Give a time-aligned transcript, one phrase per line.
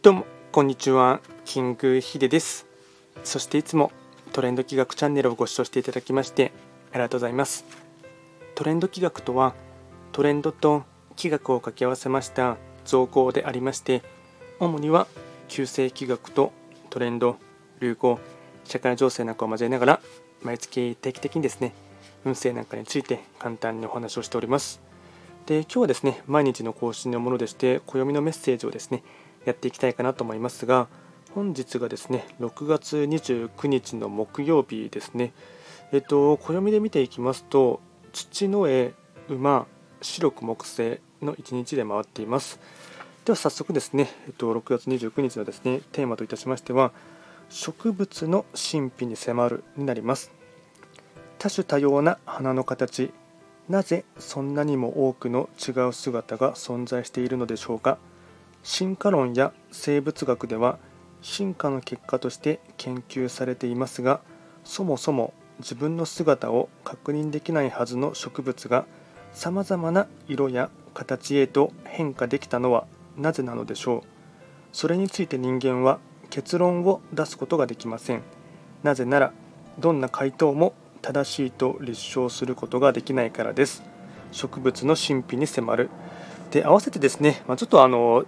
[0.00, 1.20] どうもこんにちは。
[1.44, 2.66] キングヒデです。
[3.24, 3.90] そしていつも
[4.32, 6.52] トレンド企画チャンネルをご視聴していただきまして
[6.92, 7.64] ありがとうございます。
[8.54, 9.56] トレンド企画とは
[10.12, 10.84] トレンドと
[11.16, 14.04] 企画を掛け合わせました造語でありまして
[14.60, 15.08] 主には
[15.48, 16.52] 旧世企画と
[16.90, 17.36] トレンド
[17.80, 18.20] 流行
[18.62, 20.00] 社会情勢なんかを交えながら
[20.42, 21.74] 毎月定期的にですね
[22.24, 24.80] 運勢なんかについて簡単にお話をしております。
[25.46, 29.02] で今日はですね毎日の更新のものでして暦のメッセージをですね
[29.48, 30.88] やっていきたいかなと思いますが
[31.34, 35.32] 本日がですね6月29日の木曜日ですね。
[35.92, 37.80] えっと暦で見ていきますと
[38.12, 38.92] 土の絵
[39.28, 39.66] 馬
[40.00, 42.60] 白く木星の1日で回っています。
[43.24, 46.92] では早速ですね、えっと、6月29日のですねテーマといたしましては
[47.50, 50.30] 植物の神秘に迫るになります。
[51.38, 53.12] 多種多様な花の形。
[53.68, 57.98] なぜそんなにも多くの違う姿が存在しているのでしょうか。
[58.62, 60.78] 進化論や生物学では
[61.22, 64.20] 進化の結果として研究されていますが
[64.64, 68.84] そもそも自分の姿を確認できないはずの植物が
[69.32, 72.86] さまざまな色や形へと変化できたのは
[73.16, 74.02] なぜなのでしょう？
[74.72, 75.98] それについて人間は
[76.30, 78.22] 結論を出すことができません。
[78.82, 79.32] なぜなら
[79.78, 83.82] どんな回答も正しいと立証することができないからです。
[84.30, 85.90] 植物の神秘に迫る。
[86.50, 88.24] で合わせてですね、まあ、ちょっとあの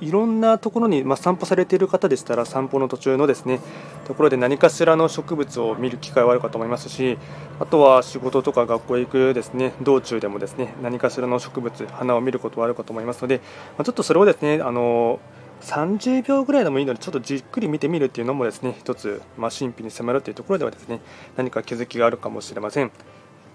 [0.00, 3.60] いろんなところに、まあ、散歩されている方でしたら散歩の途中のですね
[4.04, 7.18] ところで何かしらの植物を見る機会はあるかと思いますし
[7.58, 13.38] あとは仕事とか学校へ行くですね道中でもですね何かしらの植物花を見ることはあるかと思いますので、
[13.78, 15.18] まあ、ちょっとそれをですねあの
[15.62, 21.00] 30秒ぐらいでもいいのでちょっとじっくり見てみるっていうのもですね一つ、まあ、神秘に迫るというところではですね
[21.36, 22.92] 何か気づきがあるかもしれません。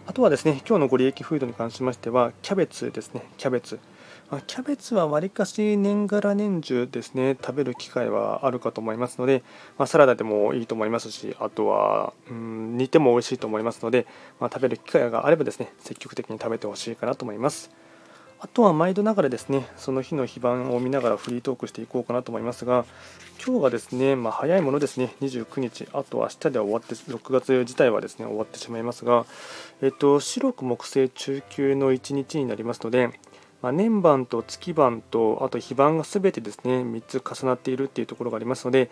[0.07, 3.23] あとはですね今日のご利益フードに関しましてはキャベツですね。
[3.38, 3.80] キャベツ。
[4.47, 9.43] キャベツはわりかし年がら年中ですね食べる機会はあるかと思いますので、
[9.77, 14.08] まあ、サラダでもいいと思いますしあとはうん煮ても美味しいと思いますので、
[14.39, 17.71] まあ、食べる機会があればですね積極的に食べてほしいかなと思います。
[18.43, 22.85] あとは毎度ながらですねその日の非番を見ながらフリートークしていこうかなと思いますが
[23.45, 29.27] 今日はですね、まあ、早いものですね29日あと明日では終わって6月自体はですね終わってしまいますが、
[29.83, 33.11] えっと、白く木星中級の1日になりますので
[33.61, 38.89] まあ、年番と月番とあと非番が全てですね3つ重なっているっていうところがありますので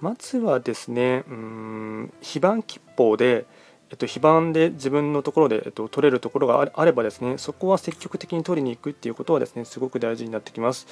[0.00, 3.46] まずはですねうん非番吉報で
[3.92, 10.86] えっと、非番で自分のところで、えっと、取れるところがあればですねそこは積極的に取りに行くっていうことはですねすごく大事になってきます。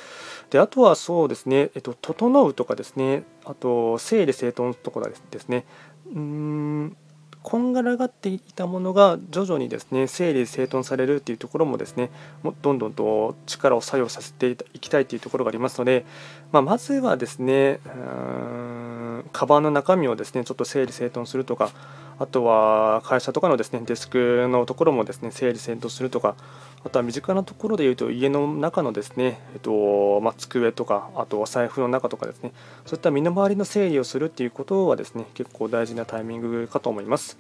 [0.50, 5.00] であとはそうですね、えっと、整うとかですねあと整理整頓とか
[5.31, 5.65] ですね
[6.15, 6.97] うん
[7.43, 12.10] こんがらがっていたものが徐々にですね整理整頓されるっていうところもですね
[12.43, 16.05] もどんどんと力を作用させていきたいというところがありますので、
[16.53, 21.71] まあ、まずはですねうんカバンの中身をですねちょっと整理整頓するとか
[22.21, 26.37] あとは会社とかのですねデスクのところもですね整理整頓するとか
[26.85, 32.53] あとは身近なところでいうと家の中のですね、えっとまあ、机とかあとお財布の中とかですね
[32.85, 37.39] そういった身の回りの整理をするっていうことはですね結構大事なタイミングかと思います。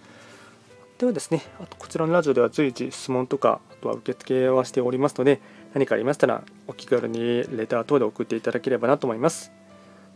[0.98, 5.40] ではですねあとこちらのラジオでは随時質問とかあとは受付はしておりますので
[5.74, 9.52] 何かありましたらお気軽にレター等で送っていただければなと思います。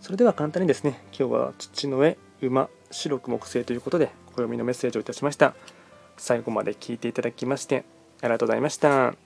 [0.00, 5.54] それでは簡単にですね今日は土の上馬白く木星ということで暦のメッセージをいたしました。
[6.16, 7.84] 最後まで聞いていただきまして
[8.20, 9.23] ありがとうございました。